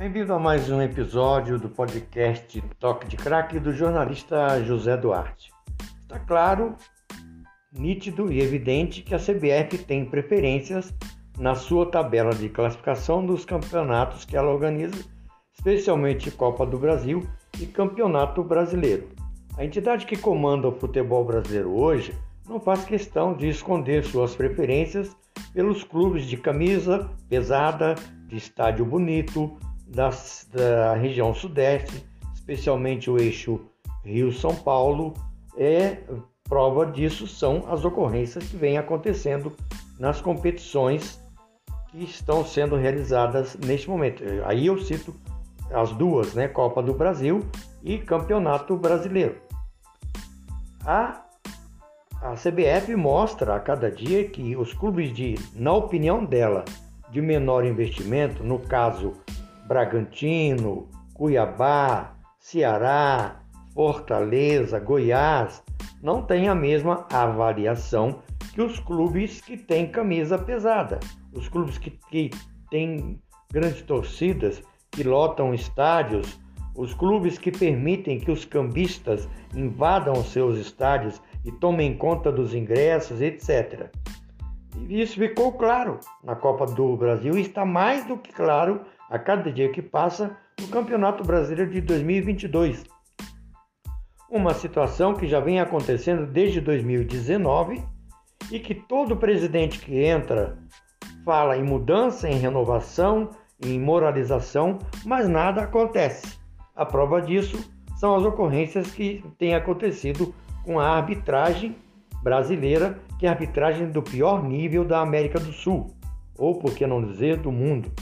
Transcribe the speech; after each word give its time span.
Bem-vindo 0.00 0.32
a 0.32 0.38
mais 0.38 0.70
um 0.70 0.80
episódio 0.80 1.58
do 1.58 1.68
podcast 1.68 2.58
Toque 2.78 3.06
de 3.06 3.18
Crack 3.18 3.60
do 3.60 3.70
jornalista 3.70 4.58
José 4.64 4.96
Duarte. 4.96 5.52
Está 6.00 6.18
claro, 6.18 6.74
nítido 7.70 8.32
e 8.32 8.40
evidente 8.40 9.02
que 9.02 9.14
a 9.14 9.18
CBF 9.18 9.76
tem 9.84 10.06
preferências 10.06 10.90
na 11.38 11.54
sua 11.54 11.84
tabela 11.84 12.34
de 12.34 12.48
classificação 12.48 13.26
dos 13.26 13.44
campeonatos 13.44 14.24
que 14.24 14.38
ela 14.38 14.50
organiza, 14.50 15.04
especialmente 15.52 16.30
Copa 16.30 16.64
do 16.64 16.78
Brasil 16.78 17.22
e 17.60 17.66
Campeonato 17.66 18.42
Brasileiro. 18.42 19.06
A 19.58 19.66
entidade 19.66 20.06
que 20.06 20.16
comanda 20.16 20.66
o 20.66 20.80
futebol 20.80 21.26
brasileiro 21.26 21.78
hoje 21.78 22.18
não 22.48 22.58
faz 22.58 22.86
questão 22.86 23.34
de 23.34 23.50
esconder 23.50 24.02
suas 24.02 24.34
preferências 24.34 25.14
pelos 25.52 25.84
clubes 25.84 26.24
de 26.24 26.38
camisa 26.38 27.10
pesada, 27.28 27.96
de 28.28 28.38
estádio 28.38 28.86
bonito, 28.86 29.58
da 29.90 30.94
região 30.94 31.34
sudeste, 31.34 32.04
especialmente 32.34 33.10
o 33.10 33.18
eixo 33.18 33.60
Rio-São 34.04 34.54
Paulo. 34.54 35.14
É 35.56 35.98
prova 36.48 36.86
disso 36.86 37.26
são 37.28 37.64
as 37.70 37.84
ocorrências 37.84 38.44
que 38.48 38.56
vêm 38.56 38.78
acontecendo 38.78 39.52
nas 39.98 40.20
competições 40.20 41.20
que 41.90 42.02
estão 42.02 42.44
sendo 42.44 42.76
realizadas 42.76 43.56
neste 43.56 43.88
momento. 43.88 44.22
Aí 44.44 44.66
eu 44.66 44.78
cito 44.78 45.14
as 45.72 45.92
duas, 45.92 46.34
né? 46.34 46.48
Copa 46.48 46.82
do 46.82 46.94
Brasil 46.94 47.40
e 47.82 47.98
Campeonato 47.98 48.76
Brasileiro. 48.76 49.36
A 50.84 51.24
a 52.22 52.34
CBF 52.34 52.94
mostra 52.96 53.56
a 53.56 53.60
cada 53.60 53.90
dia 53.90 54.28
que 54.28 54.54
os 54.54 54.74
clubes 54.74 55.10
de, 55.10 55.36
na 55.54 55.72
opinião 55.72 56.22
dela, 56.22 56.66
de 57.10 57.22
menor 57.22 57.64
investimento, 57.64 58.44
no 58.44 58.58
caso 58.58 59.14
Bragantino, 59.70 60.88
Cuiabá, 61.14 62.16
Ceará, 62.40 63.40
Fortaleza, 63.72 64.80
Goiás, 64.80 65.62
não 66.02 66.22
têm 66.22 66.48
a 66.48 66.56
mesma 66.56 67.06
avaliação 67.08 68.20
que 68.52 68.60
os 68.60 68.80
clubes 68.80 69.40
que 69.40 69.56
têm 69.56 69.86
camisa 69.86 70.36
pesada. 70.36 70.98
Os 71.32 71.48
clubes 71.48 71.78
que, 71.78 71.92
que 72.10 72.30
têm 72.68 73.20
grandes 73.52 73.82
torcidas, 73.82 74.60
que 74.90 75.04
lotam 75.04 75.54
estádios, 75.54 76.40
os 76.74 76.92
clubes 76.92 77.38
que 77.38 77.52
permitem 77.52 78.18
que 78.18 78.32
os 78.32 78.44
cambistas 78.44 79.28
invadam 79.54 80.14
os 80.14 80.32
seus 80.32 80.58
estádios 80.58 81.22
e 81.44 81.52
tomem 81.52 81.96
conta 81.96 82.32
dos 82.32 82.56
ingressos, 82.56 83.20
etc. 83.20 83.88
Isso 84.88 85.14
ficou 85.14 85.52
claro 85.52 85.98
na 86.22 86.34
Copa 86.34 86.66
do 86.66 86.96
Brasil 86.96 87.36
e 87.36 87.42
está 87.42 87.64
mais 87.64 88.04
do 88.06 88.16
que 88.16 88.32
claro 88.32 88.80
a 89.08 89.18
cada 89.18 89.50
dia 89.50 89.70
que 89.70 89.82
passa 89.82 90.36
no 90.60 90.68
Campeonato 90.68 91.24
Brasileiro 91.24 91.70
de 91.70 91.80
2022. 91.80 92.84
Uma 94.28 94.54
situação 94.54 95.14
que 95.14 95.26
já 95.26 95.40
vem 95.40 95.60
acontecendo 95.60 96.26
desde 96.26 96.60
2019 96.60 97.82
e 98.50 98.58
que 98.58 98.74
todo 98.74 99.16
presidente 99.16 99.78
que 99.78 100.04
entra 100.04 100.58
fala 101.24 101.56
em 101.56 101.62
mudança, 101.62 102.28
em 102.28 102.38
renovação, 102.38 103.30
em 103.64 103.78
moralização, 103.78 104.78
mas 105.04 105.28
nada 105.28 105.62
acontece. 105.62 106.38
A 106.74 106.86
prova 106.86 107.20
disso 107.20 107.70
são 107.96 108.14
as 108.16 108.24
ocorrências 108.24 108.90
que 108.90 109.22
têm 109.38 109.54
acontecido 109.54 110.34
com 110.64 110.78
a 110.80 110.88
arbitragem 110.88 111.76
brasileira, 112.22 112.98
que 113.18 113.26
é 113.26 113.28
a 113.28 113.32
arbitragem 113.32 113.90
do 113.90 114.02
pior 114.02 114.42
nível 114.42 114.84
da 114.84 115.00
América 115.00 115.38
do 115.38 115.52
Sul, 115.52 115.94
ou 116.38 116.58
por 116.58 116.74
que 116.74 116.86
não 116.86 117.02
dizer 117.02 117.38
do 117.38 117.52
mundo. 117.52 117.92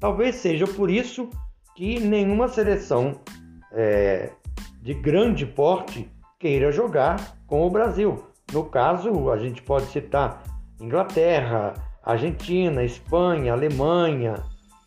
Talvez 0.00 0.36
seja 0.36 0.66
por 0.66 0.90
isso 0.90 1.28
que 1.76 2.00
nenhuma 2.00 2.48
seleção 2.48 3.20
é, 3.72 4.30
de 4.82 4.94
grande 4.94 5.44
porte 5.46 6.10
queira 6.38 6.70
jogar 6.70 7.36
com 7.46 7.66
o 7.66 7.70
Brasil. 7.70 8.24
No 8.52 8.64
caso, 8.64 9.30
a 9.30 9.38
gente 9.38 9.62
pode 9.62 9.86
citar 9.86 10.42
Inglaterra, 10.80 11.74
Argentina, 12.02 12.82
Espanha, 12.82 13.52
Alemanha, 13.52 14.42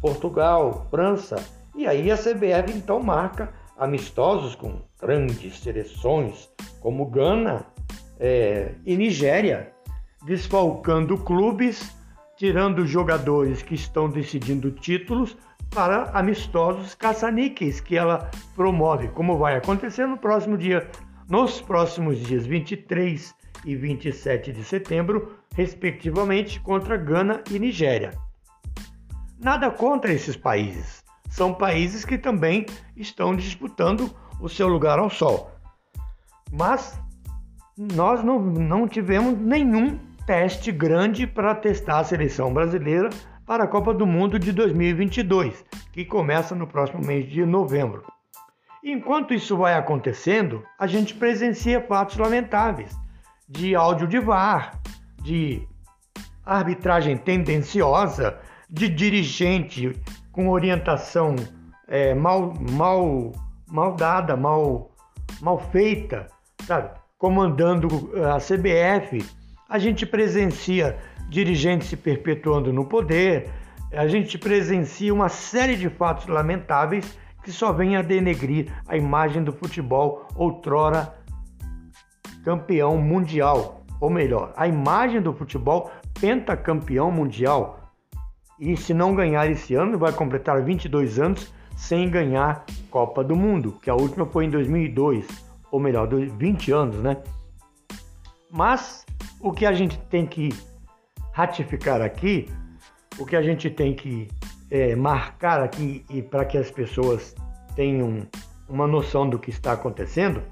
Portugal, 0.00 0.86
França. 0.90 1.36
E 1.76 1.86
aí 1.86 2.10
a 2.10 2.16
CBF 2.16 2.72
então 2.74 3.00
marca 3.00 3.52
amistosos 3.78 4.54
com 4.54 4.82
grandes 5.00 5.58
seleções 5.60 6.48
como 6.80 7.06
Gana 7.06 7.66
é, 8.18 8.74
e 8.84 8.96
Nigéria, 8.96 9.72
desfalcando 10.24 11.18
clubes, 11.18 11.94
tirando 12.36 12.86
jogadores 12.86 13.62
que 13.62 13.74
estão 13.74 14.08
decidindo 14.08 14.70
títulos 14.70 15.36
para 15.70 16.10
amistosos 16.10 16.94
caça-níqueis 16.94 17.80
que 17.80 17.96
ela 17.96 18.30
promove, 18.54 19.08
como 19.08 19.36
vai 19.36 19.56
acontecer 19.56 20.06
no 20.06 20.16
próximo 20.16 20.56
dia, 20.56 20.88
nos 21.28 21.60
próximos 21.60 22.18
dias 22.18 22.46
23 22.46 23.34
e 23.64 23.74
27 23.74 24.52
de 24.52 24.62
setembro, 24.62 25.36
respectivamente, 25.54 26.60
contra 26.60 26.96
Gana 26.96 27.42
e 27.50 27.58
Nigéria. 27.58 28.12
Nada 29.38 29.70
contra 29.70 30.12
esses 30.12 30.36
países. 30.36 31.02
São 31.28 31.52
países 31.52 32.04
que 32.04 32.16
também 32.16 32.66
estão 32.96 33.34
disputando 33.34 34.14
o 34.40 34.48
seu 34.48 34.68
lugar 34.68 34.98
ao 34.98 35.10
sol. 35.10 35.50
Mas 36.52 37.00
nós 37.76 38.22
não, 38.22 38.38
não 38.40 38.86
tivemos 38.86 39.38
nenhum 39.38 39.98
teste 40.26 40.70
grande 40.70 41.26
para 41.26 41.54
testar 41.54 41.98
a 41.98 42.04
seleção 42.04 42.52
brasileira 42.52 43.10
para 43.46 43.64
a 43.64 43.68
Copa 43.68 43.92
do 43.92 44.06
Mundo 44.06 44.38
de 44.38 44.52
2022, 44.52 45.64
que 45.92 46.04
começa 46.04 46.54
no 46.54 46.66
próximo 46.66 47.04
mês 47.04 47.30
de 47.30 47.44
novembro. 47.44 48.04
Enquanto 48.82 49.34
isso 49.34 49.56
vai 49.56 49.74
acontecendo, 49.74 50.62
a 50.78 50.86
gente 50.86 51.14
presencia 51.14 51.80
fatos 51.80 52.16
lamentáveis 52.16 52.94
de 53.48 53.74
áudio 53.74 54.06
de 54.06 54.18
VAR, 54.18 54.80
de 55.22 55.66
arbitragem 56.44 57.16
tendenciosa, 57.16 58.38
de 58.68 58.88
dirigente 58.88 59.92
com 60.32 60.48
orientação 60.48 61.34
é, 61.86 62.14
mal, 62.14 62.54
mal, 62.72 63.32
mal 63.66 63.94
dada, 63.94 64.36
mal, 64.36 64.90
mal 65.40 65.58
feita, 65.58 66.26
sabe? 66.66 67.03
Comandando 67.18 68.10
eh, 68.14 68.24
a 68.24 68.38
CBF, 68.38 69.24
a 69.68 69.78
gente 69.78 70.04
presencia 70.04 70.98
dirigentes 71.28 71.88
se 71.88 71.96
perpetuando 71.96 72.72
no 72.72 72.84
poder, 72.84 73.50
a 73.92 74.06
gente 74.06 74.38
presencia 74.38 75.12
uma 75.12 75.28
série 75.28 75.76
de 75.76 75.88
fatos 75.88 76.26
lamentáveis 76.26 77.18
que 77.42 77.52
só 77.52 77.72
vêm 77.72 77.96
a 77.96 78.02
denegrir 78.02 78.72
a 78.88 78.96
imagem 78.96 79.42
do 79.44 79.52
futebol 79.52 80.26
outrora 80.34 81.14
campeão 82.44 82.98
mundial, 82.98 83.84
ou 84.00 84.10
melhor, 84.10 84.52
a 84.56 84.66
imagem 84.66 85.20
do 85.20 85.32
futebol 85.32 85.90
pentacampeão 86.20 87.10
mundial. 87.10 87.92
E 88.58 88.76
se 88.76 88.94
não 88.94 89.14
ganhar 89.14 89.50
esse 89.50 89.74
ano, 89.74 89.98
vai 89.98 90.12
completar 90.12 90.62
22 90.62 91.18
anos 91.18 91.52
sem 91.76 92.08
ganhar 92.08 92.64
Copa 92.90 93.24
do 93.24 93.34
Mundo, 93.34 93.78
que 93.82 93.90
a 93.90 93.94
última 93.94 94.26
foi 94.26 94.44
em 94.44 94.50
2002 94.50 95.26
ou 95.74 95.80
melhor, 95.80 96.06
20 96.06 96.70
anos, 96.70 96.96
né? 97.02 97.16
Mas 98.48 99.04
o 99.40 99.50
que 99.50 99.66
a 99.66 99.72
gente 99.72 99.98
tem 100.02 100.24
que 100.24 100.50
ratificar 101.32 102.00
aqui, 102.00 102.48
o 103.18 103.26
que 103.26 103.34
a 103.34 103.42
gente 103.42 103.68
tem 103.68 103.92
que 103.92 104.28
é, 104.70 104.94
marcar 104.94 105.60
aqui 105.60 106.04
e 106.08 106.22
para 106.22 106.44
que 106.44 106.56
as 106.56 106.70
pessoas 106.70 107.34
tenham 107.74 108.20
uma 108.68 108.86
noção 108.86 109.28
do 109.28 109.36
que 109.36 109.50
está 109.50 109.72
acontecendo, 109.72 110.44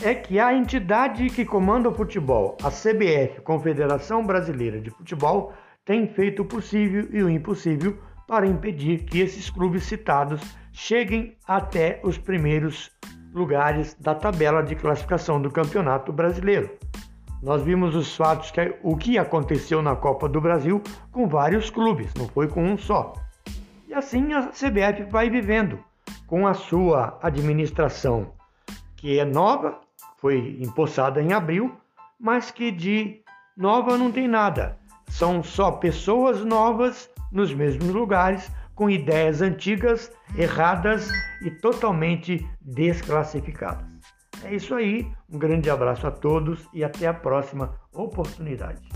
é 0.00 0.14
que 0.14 0.38
a 0.38 0.54
entidade 0.54 1.28
que 1.28 1.44
comanda 1.44 1.88
o 1.88 1.92
futebol, 1.92 2.56
a 2.62 2.70
CBF, 2.70 3.40
Confederação 3.42 4.24
Brasileira 4.24 4.80
de 4.80 4.90
Futebol, 4.90 5.52
tem 5.84 6.06
feito 6.06 6.42
o 6.42 6.44
possível 6.44 7.08
e 7.10 7.20
o 7.20 7.28
impossível 7.28 7.98
para 8.28 8.46
impedir 8.46 9.02
que 9.02 9.18
esses 9.18 9.50
clubes 9.50 9.82
citados 9.82 10.40
cheguem 10.72 11.36
até 11.48 12.00
os 12.04 12.16
primeiros 12.16 12.92
lugares 13.32 13.94
da 13.94 14.14
tabela 14.14 14.62
de 14.62 14.74
classificação 14.74 15.40
do 15.40 15.50
Campeonato 15.50 16.12
Brasileiro. 16.12 16.70
Nós 17.42 17.62
vimos 17.62 17.94
os 17.94 18.16
fatos 18.16 18.50
que 18.50 18.76
o 18.82 18.96
que 18.96 19.16
aconteceu 19.16 19.80
na 19.80 19.94
Copa 19.94 20.28
do 20.28 20.40
Brasil 20.40 20.82
com 21.12 21.28
vários 21.28 21.70
clubes, 21.70 22.12
não 22.14 22.26
foi 22.28 22.48
com 22.48 22.64
um 22.64 22.76
só. 22.76 23.12
E 23.86 23.94
assim 23.94 24.32
a 24.32 24.48
CBF 24.48 25.04
vai 25.10 25.30
vivendo 25.30 25.78
com 26.26 26.46
a 26.46 26.54
sua 26.54 27.18
administração, 27.22 28.32
que 28.96 29.18
é 29.18 29.24
nova, 29.24 29.78
foi 30.16 30.58
empossada 30.60 31.22
em 31.22 31.32
abril, 31.32 31.74
mas 32.18 32.50
que 32.50 32.72
de 32.72 33.22
nova 33.56 33.96
não 33.96 34.10
tem 34.10 34.26
nada. 34.26 34.76
São 35.08 35.42
só 35.42 35.70
pessoas 35.70 36.44
novas 36.44 37.08
nos 37.30 37.54
mesmos 37.54 37.88
lugares, 37.88 38.50
com 38.78 38.88
ideias 38.88 39.42
antigas, 39.42 40.08
erradas 40.36 41.10
e 41.42 41.50
totalmente 41.50 42.48
desclassificadas. 42.60 43.88
É 44.44 44.54
isso 44.54 44.72
aí, 44.72 45.04
um 45.28 45.36
grande 45.36 45.68
abraço 45.68 46.06
a 46.06 46.12
todos 46.12 46.64
e 46.72 46.84
até 46.84 47.08
a 47.08 47.12
próxima 47.12 47.74
oportunidade. 47.92 48.88